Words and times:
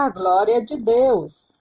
a 0.00 0.08
glória 0.08 0.64
de 0.64 0.78
Deus. 0.78 1.60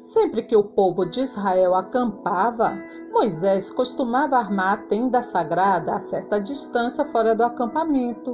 Sempre 0.00 0.42
que 0.42 0.56
o 0.56 0.64
povo 0.64 1.04
de 1.04 1.20
Israel 1.20 1.74
acampava, 1.74 2.72
Moisés 3.12 3.70
costumava 3.70 4.38
armar 4.38 4.78
a 4.78 4.82
tenda 4.88 5.20
sagrada 5.20 5.94
a 5.94 5.98
certa 6.00 6.40
distância 6.40 7.04
fora 7.12 7.34
do 7.34 7.44
acampamento. 7.44 8.32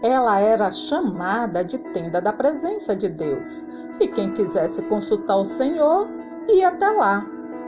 Ela 0.00 0.38
era 0.38 0.70
chamada 0.70 1.64
de 1.64 1.78
tenda 1.92 2.20
da 2.20 2.32
presença 2.32 2.94
de 2.94 3.08
Deus, 3.08 3.66
e 3.98 4.06
quem 4.06 4.32
quisesse 4.32 4.82
consultar 4.88 5.38
o 5.38 5.44
Senhor 5.44 6.06
ia 6.48 6.68
até 6.68 6.88
lá. 6.88 7.24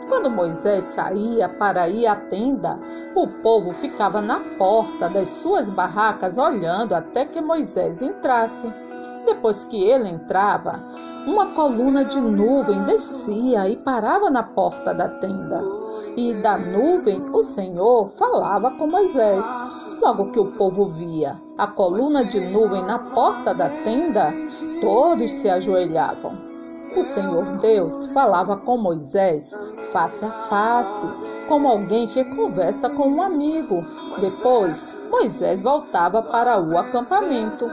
Quando 0.09 0.31
Moisés 0.31 0.85
saía 0.85 1.49
para 1.49 1.89
ir 1.89 2.07
à 2.07 2.15
tenda, 2.15 2.79
o 3.17 3.27
povo 3.43 3.73
ficava 3.73 4.21
na 4.21 4.39
porta 4.59 5.09
das 5.09 5.29
suas 5.29 5.69
barracas 5.71 6.39
olhando 6.39 6.95
até 6.95 7.25
que 7.25 7.41
Moisés 7.41 8.01
entrasse. 8.01 8.73
Depois 9.25 9.65
que 9.65 9.83
ele 9.83 10.09
entrava, 10.09 10.83
uma 11.27 11.55
coluna 11.55 12.05
de 12.05 12.21
nuvem 12.21 12.83
descia 12.85 13.69
e 13.69 13.77
parava 13.77 14.31
na 14.31 14.43
porta 14.43 14.93
da 14.93 15.09
tenda. 15.09 15.63
E 16.17 16.35
da 16.35 16.59
nuvem 16.59 17.21
o 17.31 17.43
Senhor 17.43 18.11
falava 18.11 18.71
com 18.73 18.87
Moisés. 18.87 19.99
Logo 20.03 20.31
que 20.33 20.39
o 20.39 20.53
povo 20.53 20.89
via 20.89 21.41
a 21.57 21.67
coluna 21.67 22.25
de 22.25 22.41
nuvem 22.41 22.83
na 22.83 22.99
porta 22.99 23.55
da 23.55 23.69
tenda, 23.69 24.33
todos 24.81 25.31
se 25.31 25.49
ajoelhavam. 25.49 26.37
O 26.97 27.03
Senhor 27.03 27.45
Deus 27.59 28.07
falava 28.07 28.57
com 28.59 28.77
Moisés 28.77 29.59
face 29.93 30.25
a 30.25 30.31
face, 30.31 31.07
como 31.49 31.69
alguém 31.69 32.07
que 32.07 32.25
conversa 32.37 32.89
com 32.91 33.09
um 33.09 33.23
amigo. 33.23 33.85
Depois, 34.21 35.09
Moisés 35.11 35.61
voltava 35.61 36.23
para 36.23 36.61
o 36.61 36.79
acampamento. 36.79 37.65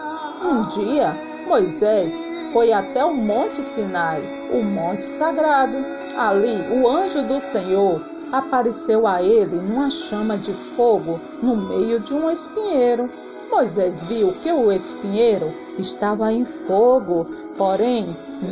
Um 0.43 0.67
dia, 0.69 1.30
Moisés 1.51 2.29
foi 2.53 2.71
até 2.71 3.03
o 3.03 3.13
Monte 3.13 3.61
Sinai, 3.61 4.23
o 4.53 4.63
monte 4.63 5.05
sagrado. 5.05 5.75
Ali, 6.17 6.55
o 6.79 6.87
anjo 6.87 7.23
do 7.23 7.41
Senhor 7.41 8.01
apareceu 8.31 9.05
a 9.05 9.21
ele 9.21 9.57
numa 9.57 9.89
chama 9.89 10.37
de 10.37 10.53
fogo 10.53 11.19
no 11.43 11.57
meio 11.57 11.99
de 11.99 12.13
um 12.13 12.31
espinheiro. 12.31 13.09
Moisés 13.49 14.01
viu 14.03 14.31
que 14.31 14.49
o 14.49 14.71
espinheiro 14.71 15.45
estava 15.77 16.31
em 16.31 16.45
fogo, 16.45 17.27
porém 17.57 18.05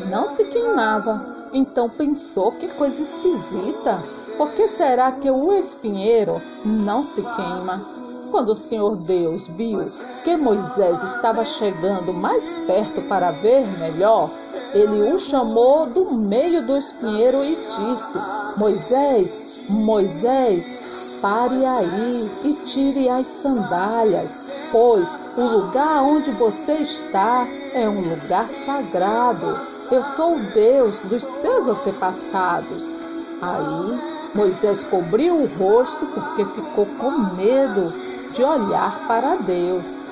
não 0.09 0.27
se 0.27 0.43
queimava. 0.43 1.25
Então 1.53 1.89
pensou 1.89 2.51
que 2.51 2.67
coisa 2.67 3.01
esquisita. 3.01 3.97
Por 4.37 4.51
que 4.51 4.67
será 4.67 5.13
que 5.13 5.31
o 5.31 5.53
espinheiro 5.53 6.41
não 6.65 7.01
se 7.01 7.21
queima? 7.21 8.08
Quando 8.31 8.49
o 8.49 8.55
Senhor 8.55 8.95
Deus 8.95 9.47
viu 9.47 9.81
que 10.23 10.37
Moisés 10.37 11.01
estava 11.03 11.43
chegando 11.43 12.13
mais 12.13 12.53
perto 12.67 13.01
para 13.09 13.31
ver 13.31 13.65
melhor, 13.79 14.29
ele 14.73 15.11
o 15.11 15.17
chamou 15.17 15.87
do 15.87 16.13
meio 16.13 16.65
do 16.65 16.77
espinheiro 16.77 17.43
e 17.43 17.55
disse: 17.55 18.19
Moisés, 18.55 19.61
Moisés, 19.67 21.17
pare 21.21 21.65
aí 21.65 22.31
e 22.43 22.53
tire 22.65 23.09
as 23.09 23.25
sandálias, 23.25 24.51
pois 24.71 25.19
o 25.35 25.41
lugar 25.41 26.03
onde 26.03 26.29
você 26.31 26.73
está 26.73 27.47
é 27.73 27.89
um 27.89 28.01
lugar 28.01 28.47
sagrado. 28.47 29.57
Eu 29.91 30.03
sou 30.03 30.35
o 30.35 30.43
Deus 30.53 31.01
dos 31.05 31.23
seus 31.23 31.67
antepassados. 31.67 33.01
Aí 33.41 33.99
Moisés 34.35 34.83
cobriu 34.83 35.35
o 35.35 35.47
rosto 35.57 36.05
porque 36.05 36.45
ficou 36.45 36.85
com 36.99 37.11
medo 37.35 38.08
de 38.33 38.43
olhar 38.43 39.07
para 39.07 39.35
Deus. 39.37 40.07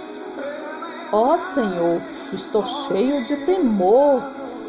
Ó 1.12 1.34
oh, 1.34 1.38
Senhor, 1.38 2.02
estou 2.34 2.66
cheio 2.66 3.23
de 3.26 3.36
temor. 3.38 4.22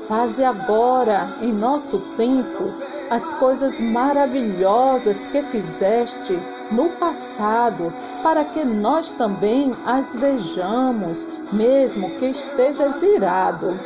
Faze 0.07 0.45
agora, 0.45 1.21
em 1.43 1.53
nosso 1.53 1.99
tempo, 2.17 2.65
as 3.11 3.35
coisas 3.35 3.79
maravilhosas 3.81 5.27
que 5.27 5.43
fizeste 5.43 6.39
no 6.71 6.89
passado, 6.91 7.93
para 8.23 8.45
que 8.45 8.65
nós 8.65 9.13
também 9.13 9.75
as 9.85 10.15
vejamos, 10.15 11.27
mesmo 11.53 12.09
que 12.19 12.27
estejas 12.27 13.03
irado. 13.03 13.79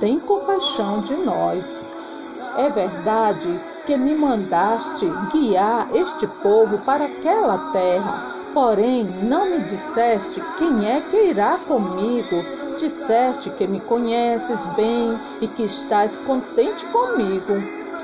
Tem 0.00 0.18
compaixão 0.20 1.00
de 1.00 1.14
nós. 1.18 1.92
É 2.56 2.70
verdade 2.70 3.60
que 3.86 3.96
me 3.96 4.14
mandaste 4.16 5.06
guiar 5.32 5.88
este 5.94 6.26
povo 6.26 6.78
para 6.78 7.04
aquela 7.04 7.70
terra 7.72 8.37
Porém, 8.54 9.04
não 9.22 9.46
me 9.46 9.60
disseste 9.60 10.42
quem 10.58 10.88
é 10.88 11.00
que 11.00 11.30
irá 11.30 11.56
comigo. 11.66 12.44
Disseste 12.78 13.50
que 13.50 13.66
me 13.66 13.80
conheces 13.80 14.64
bem 14.76 15.18
e 15.40 15.48
que 15.48 15.64
estás 15.64 16.16
contente 16.16 16.84
comigo. 16.86 17.54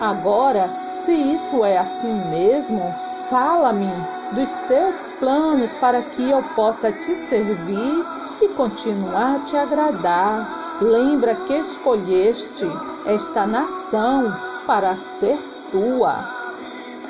Agora, 0.01 0.69
se 1.05 1.13
isso 1.13 1.65
é 1.65 1.79
assim 1.79 2.31
mesmo, 2.31 2.83
fala-me 3.31 3.89
dos 4.33 4.55
teus 4.69 5.09
planos 5.19 5.73
para 5.75 6.03
que 6.03 6.31
eu 6.31 6.43
possa 6.55 6.91
te 6.91 7.17
servir 7.17 8.05
e 8.43 8.49
continuar 8.49 9.37
a 9.37 9.39
te 9.41 9.57
agradar. 9.57 10.79
Lembra 10.81 11.35
que 11.35 11.55
escolheste 11.55 12.67
esta 13.07 13.47
nação 13.47 14.33
para 14.67 14.97
ser 14.97 15.39
tua. 15.71 16.17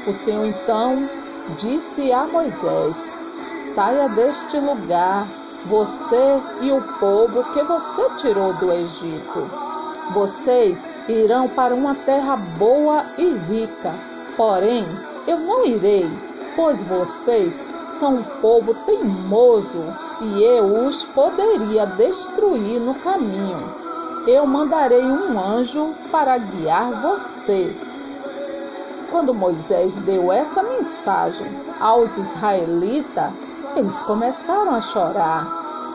O 0.07 0.13
Senhor 0.13 0.45
então 0.45 1.09
disse 1.59 2.13
a 2.13 2.27
Moisés: 2.27 3.24
Saia 3.75 4.09
deste 4.09 4.61
lugar, 4.61 5.27
você 5.65 6.41
e 6.61 6.71
o 6.71 6.81
povo 7.01 7.43
que 7.53 7.61
você 7.65 8.09
tirou 8.19 8.53
do 8.53 8.71
Egito. 8.71 9.51
Vocês 10.13 10.89
irão 11.09 11.49
para 11.49 11.75
uma 11.75 11.93
terra 11.93 12.37
boa 12.57 13.05
e 13.19 13.31
rica, 13.31 13.93
porém 14.37 14.85
eu 15.27 15.39
não 15.41 15.67
irei, 15.67 16.09
pois 16.55 16.83
vocês 16.83 17.69
são 17.99 18.15
um 18.15 18.23
povo 18.41 18.73
teimoso 18.87 19.83
e 20.21 20.45
eu 20.45 20.87
os 20.87 21.03
poderia 21.07 21.85
destruir 21.85 22.79
no 22.79 22.95
caminho. 22.95 23.59
Eu 24.25 24.47
mandarei 24.47 25.03
um 25.03 25.41
anjo 25.41 25.93
para 26.13 26.39
guiar 26.39 26.93
você. 27.03 27.75
Quando 29.11 29.35
Moisés 29.35 29.97
deu 29.97 30.31
essa 30.31 30.63
mensagem 30.63 31.47
aos 31.81 32.17
israelitas, 32.17 33.33
eles 33.79 34.03
começaram 34.03 34.75
a 34.75 34.81
chorar. 34.81 35.47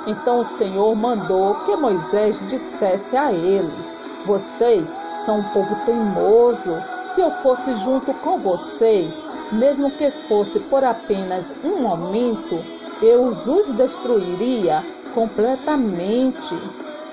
Então 0.07 0.39
o 0.39 0.45
Senhor 0.45 0.95
mandou 0.95 1.53
que 1.65 1.75
Moisés 1.75 2.41
dissesse 2.47 3.15
a 3.15 3.31
eles: 3.31 3.97
Vocês 4.25 4.97
são 5.25 5.39
um 5.39 5.43
povo 5.49 5.75
teimoso. 5.85 6.73
Se 7.11 7.21
eu 7.21 7.31
fosse 7.31 7.75
junto 7.77 8.13
com 8.15 8.37
vocês, 8.39 9.25
mesmo 9.51 9.89
que 9.91 10.11
fosse 10.27 10.59
por 10.61 10.83
apenas 10.83 11.53
um 11.63 11.81
momento, 11.81 12.63
eu 13.01 13.27
os 13.27 13.71
destruiria 13.71 14.83
completamente. 15.13 16.55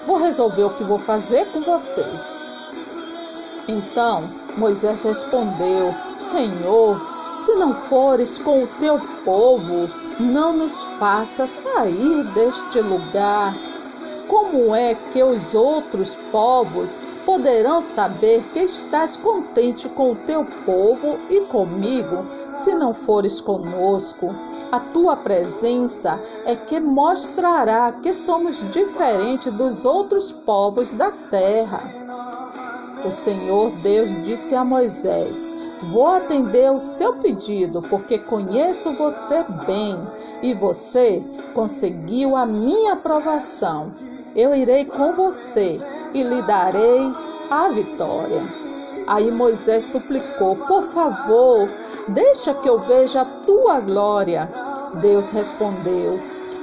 Vou 0.07 0.19
resolver 0.19 0.65
o 0.65 0.71
que 0.71 0.85
vou 0.85 0.99
fazer 0.99 1.47
com 1.47 1.61
vocês. 1.61 2.45
Então 3.69 4.23
Moisés 4.57 5.03
respondeu: 5.03 5.95
Senhor, 6.19 7.01
se 7.45 7.55
não 7.55 7.75
fores 7.75 8.39
com 8.39 8.63
o 8.63 8.67
teu 8.79 8.99
povo, 9.25 10.06
não 10.19 10.55
nos 10.55 10.83
faça 10.99 11.47
sair 11.47 12.25
deste 12.35 12.81
lugar. 12.81 13.55
Como 14.29 14.75
é 14.75 14.95
que 15.13 15.23
os 15.23 15.55
outros 15.55 16.17
povos 16.33 17.23
poderão 17.25 17.81
saber 17.81 18.43
que 18.53 18.61
estás 18.61 19.17
contente 19.17 19.89
com 19.91 20.13
o 20.13 20.17
teu 20.17 20.45
povo 20.65 21.17
e 21.31 21.43
comigo, 21.43 22.25
se 22.53 22.75
não 22.75 22.93
fores 22.93 23.41
conosco? 23.41 24.35
A 24.73 24.81
tua 24.81 25.17
presença 25.17 26.21
é 26.45 26.57
que 26.57 26.81
mostrará 26.81 27.93
que 28.03 28.13
somos 28.13 28.69
diferentes 28.73 29.53
dos 29.53 29.85
outros 29.85 30.33
povos 30.33 30.91
da 30.91 31.13
terra. 31.31 31.83
O 33.05 33.11
Senhor 33.13 33.71
Deus 33.83 34.11
disse 34.25 34.57
a 34.57 34.65
Moisés: 34.65 35.56
Vou 35.83 36.07
atender 36.07 36.71
o 36.73 36.79
seu 36.79 37.15
pedido, 37.17 37.83
porque 37.83 38.19
conheço 38.19 38.97
você 38.97 39.45
bem 39.67 40.01
e 40.43 40.55
você 40.55 41.23
conseguiu 41.55 42.35
a 42.35 42.47
minha 42.47 42.95
aprovação. 42.95 43.93
Eu 44.35 44.55
irei 44.55 44.85
com 44.87 45.13
você 45.13 45.81
e 46.15 46.23
lhe 46.23 46.43
darei 46.43 47.13
a 47.51 47.69
vitória. 47.69 48.43
Aí 49.07 49.31
Moisés 49.31 49.85
suplicou: 49.85 50.57
Por 50.57 50.83
favor, 50.83 51.69
deixa 52.09 52.55
que 52.55 52.69
eu 52.69 52.79
veja 52.79 53.21
a 53.21 53.25
tua 53.25 53.81
glória. 53.81 54.49
Deus 55.01 55.31
respondeu: 55.31 56.19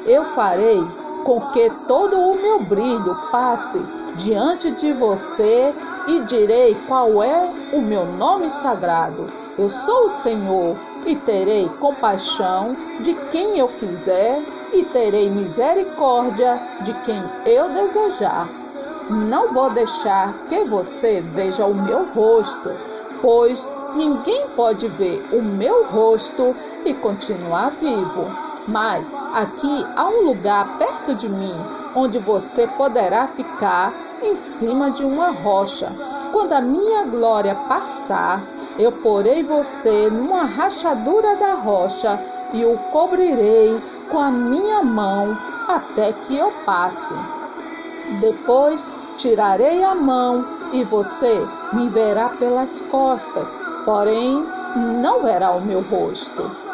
Eu 0.06 0.24
farei 0.24 0.83
com 1.23 1.39
que 1.51 1.69
todo 1.87 2.19
o 2.19 2.35
meu 2.35 2.63
brilho 2.63 3.15
passe 3.31 3.79
diante 4.15 4.71
de 4.71 4.91
você 4.93 5.73
e 6.07 6.19
direi 6.21 6.75
qual 6.87 7.23
é 7.23 7.49
o 7.73 7.81
meu 7.81 8.05
nome 8.05 8.49
sagrado. 8.49 9.25
Eu 9.57 9.69
sou 9.69 10.05
o 10.05 10.09
Senhor 10.09 10.75
e 11.05 11.15
terei 11.15 11.67
compaixão 11.79 12.75
de 13.01 13.13
quem 13.31 13.57
eu 13.57 13.67
quiser 13.67 14.41
e 14.73 14.83
terei 14.85 15.29
misericórdia 15.29 16.59
de 16.81 16.93
quem 17.05 17.21
eu 17.45 17.69
desejar. 17.69 18.47
não 19.09 19.53
vou 19.53 19.69
deixar 19.71 20.33
que 20.47 20.63
você 20.65 21.19
veja 21.21 21.65
o 21.65 21.75
meu 21.75 22.05
rosto, 22.13 22.71
pois 23.21 23.77
ninguém 23.95 24.47
pode 24.55 24.87
ver 24.87 25.21
o 25.33 25.41
meu 25.41 25.85
rosto 25.87 26.55
e 26.85 26.93
continuar 26.93 27.69
vivo. 27.81 28.52
Mas 28.68 29.13
aqui 29.33 29.86
há 29.95 30.07
um 30.07 30.25
lugar 30.25 30.77
perto 30.77 31.15
de 31.15 31.30
mim 31.30 31.56
onde 31.95 32.18
você 32.19 32.65
poderá 32.68 33.27
ficar 33.27 33.94
em 34.21 34.36
cima 34.36 34.92
de 34.92 35.04
uma 35.04 35.31
rocha. 35.31 35.92
Quando 36.31 36.54
a 36.54 36.62
minha 36.62 37.06
glória 37.06 37.56
passar, 37.68 38.42
eu 38.80 38.92
porei 38.92 39.44
você 39.44 40.10
numa 40.10 40.45
rachadura 40.45 41.36
da 41.36 41.54
rocha 41.56 42.19
e 42.54 42.65
o 42.65 42.77
cobrirei 42.92 43.80
com 44.10 44.19
a 44.19 44.31
minha 44.31 44.81
mão 44.83 45.38
até 45.68 46.12
que 46.12 46.38
eu 46.38 46.51
passe. 46.66 47.13
Depois 48.19 48.92
tirarei 49.18 49.83
a 49.83 49.94
mão 49.95 50.44
e 50.74 50.83
você 50.83 51.48
me 51.74 51.89
verá 51.89 52.30
pelas 52.30 52.81
costas, 52.92 53.59
porém 53.86 54.44
não 55.01 55.21
verá 55.21 55.51
o 55.51 55.62
meu 55.62 55.81
rosto. 55.81 56.72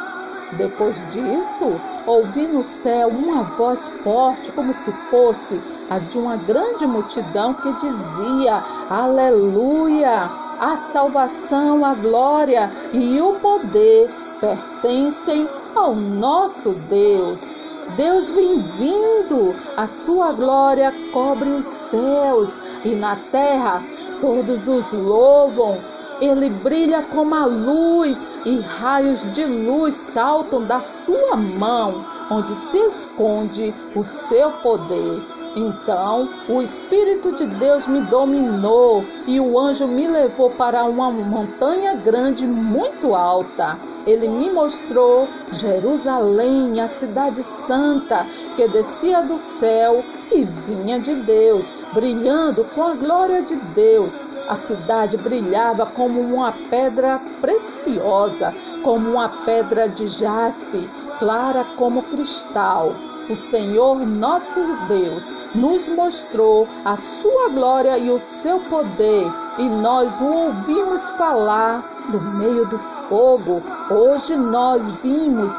Depois 0.53 0.95
disso, 1.11 1.79
ouvi 2.07 2.47
no 2.47 2.63
céu 2.63 3.09
uma 3.09 3.43
voz 3.43 3.87
forte, 4.03 4.51
como 4.51 4.73
se 4.73 4.91
fosse 5.09 5.61
a 5.89 5.99
de 5.99 6.17
uma 6.17 6.37
grande 6.37 6.87
multidão, 6.87 7.53
que 7.53 7.71
dizia: 7.73 8.63
Aleluia! 8.89 10.29
A 10.59 10.75
salvação, 10.91 11.85
a 11.85 11.93
glória 11.93 12.69
e 12.91 13.21
o 13.21 13.33
poder 13.35 14.09
pertencem 14.41 15.47
ao 15.75 15.95
nosso 15.95 16.71
Deus. 16.89 17.53
Deus 17.95 18.29
vem 18.29 18.59
vindo, 18.59 19.55
a 19.77 19.87
sua 19.87 20.31
glória 20.33 20.93
cobre 21.13 21.49
os 21.49 21.65
céus 21.65 22.49
e 22.83 22.89
na 22.95 23.15
terra 23.31 23.81
todos 24.19 24.67
os 24.67 24.91
louvam. 24.91 25.77
Ele 26.21 26.50
brilha 26.50 27.01
como 27.04 27.33
a 27.33 27.45
luz 27.45 28.19
e 28.45 28.60
raios 28.60 29.33
de 29.33 29.45
luz 29.45 29.95
saltam 29.95 30.63
da 30.66 30.81
sua 30.81 31.36
mão, 31.36 32.06
onde 32.30 32.54
se 32.54 32.77
esconde 32.77 33.74
o 33.95 34.04
seu 34.04 34.51
poder. 34.51 35.21
Então 35.56 36.30
o 36.48 36.62
Espírito 36.62 37.31
de 37.31 37.45
Deus 37.45 37.88
me 37.88 38.01
dominou 38.01 39.04
e 39.27 39.39
o 39.39 39.57
anjo 39.57 39.88
me 39.88 40.07
levou 40.07 40.50
para 40.51 40.83
uma 40.86 41.10
montanha 41.10 41.95
grande 41.95 42.45
muito 42.45 43.16
alta. 43.16 43.77
Ele 44.06 44.27
me 44.27 44.51
mostrou 44.51 45.27
Jerusalém, 45.51 46.80
a 46.80 46.88
cidade 46.88 47.44
santa, 47.44 48.25
que 48.56 48.68
descia 48.68 49.21
do 49.21 49.38
céu 49.38 50.04
e 50.31 50.44
vinha 50.44 51.00
de 51.00 51.16
Deus, 51.16 51.74
brilhando 51.94 52.63
com 52.75 52.83
a 52.83 52.95
glória 52.95 53.42
de 53.42 53.56
Deus. 53.56 54.24
A 54.49 54.55
cidade 54.55 55.15
brilhava 55.17 55.85
como 55.85 56.19
uma 56.21 56.51
pedra 56.71 57.21
preciosa, 57.39 58.51
como 58.83 59.11
uma 59.11 59.29
pedra 59.45 59.87
de 59.87 60.07
jaspe, 60.07 60.89
clara 61.19 61.63
como 61.77 62.01
cristal. 62.01 62.91
O 63.29 63.35
Senhor 63.35 63.99
nosso 64.07 64.59
Deus 64.87 65.53
nos 65.53 65.87
mostrou 65.89 66.67
a 66.83 66.97
sua 66.97 67.49
glória 67.49 67.95
e 67.99 68.09
o 68.09 68.19
seu 68.19 68.59
poder, 68.61 69.31
e 69.59 69.69
nós 69.83 70.19
o 70.19 70.25
ouvimos 70.25 71.09
falar 71.09 71.83
no 72.09 72.19
meio 72.39 72.65
do 72.65 72.79
fogo. 73.07 73.61
Hoje 73.91 74.35
nós 74.35 74.81
vimos 75.03 75.53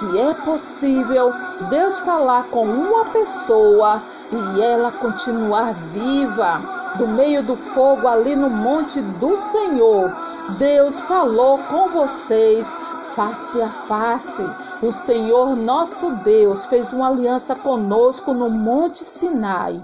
que 0.00 0.18
é 0.18 0.34
possível 0.34 1.32
Deus 1.70 2.00
falar 2.00 2.42
com 2.50 2.64
uma 2.64 3.04
pessoa 3.04 4.02
e 4.32 4.60
ela 4.60 4.90
continuar 4.90 5.72
viva 5.92 6.81
do 6.98 7.08
meio 7.08 7.42
do 7.44 7.56
fogo 7.56 8.06
ali 8.06 8.36
no 8.36 8.50
monte 8.50 9.00
do 9.00 9.36
Senhor. 9.36 10.10
Deus 10.58 11.00
falou 11.00 11.58
com 11.58 11.88
vocês 11.88 12.66
face 13.14 13.60
a 13.60 13.68
face. 13.68 14.42
O 14.84 14.92
Senhor 14.92 15.54
nosso 15.54 16.10
Deus 16.24 16.64
fez 16.64 16.92
uma 16.92 17.08
aliança 17.08 17.54
conosco 17.54 18.32
no 18.34 18.50
Monte 18.50 19.04
Sinai. 19.04 19.80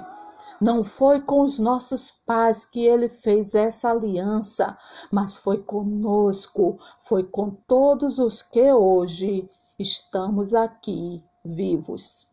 Não 0.60 0.82
foi 0.82 1.20
com 1.20 1.43
os 1.43 1.58
nossos 1.58 2.10
pais 2.10 2.64
que 2.64 2.84
ele 2.84 3.08
fez 3.08 3.55
essa 3.55 3.90
aliança, 3.90 4.76
mas 5.10 5.37
foi 5.37 5.58
conosco, 5.58 6.78
foi 7.02 7.22
com 7.22 7.50
todos 7.50 8.19
os 8.19 8.43
que 8.43 8.72
hoje 8.72 9.49
estamos 9.78 10.55
aqui 10.55 11.22
vivos. 11.44 12.28